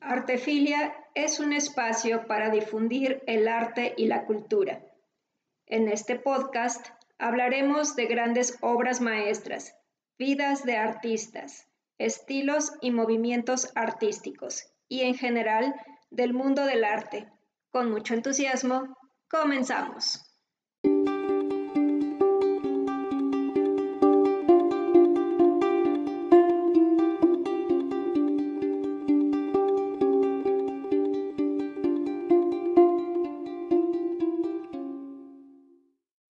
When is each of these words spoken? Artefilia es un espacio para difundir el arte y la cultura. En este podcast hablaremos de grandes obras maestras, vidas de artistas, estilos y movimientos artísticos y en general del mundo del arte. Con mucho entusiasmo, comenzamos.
Artefilia 0.00 0.94
es 1.14 1.40
un 1.40 1.52
espacio 1.52 2.26
para 2.26 2.48
difundir 2.50 3.22
el 3.26 3.46
arte 3.46 3.92
y 3.98 4.06
la 4.06 4.24
cultura. 4.24 4.80
En 5.66 5.88
este 5.88 6.16
podcast 6.16 6.88
hablaremos 7.18 7.96
de 7.96 8.06
grandes 8.06 8.56
obras 8.62 9.02
maestras, 9.02 9.76
vidas 10.18 10.64
de 10.64 10.78
artistas, 10.78 11.68
estilos 11.98 12.72
y 12.80 12.92
movimientos 12.92 13.70
artísticos 13.74 14.72
y 14.88 15.02
en 15.02 15.14
general 15.14 15.74
del 16.10 16.32
mundo 16.32 16.64
del 16.64 16.84
arte. 16.84 17.28
Con 17.70 17.90
mucho 17.90 18.14
entusiasmo, 18.14 18.96
comenzamos. 19.28 20.29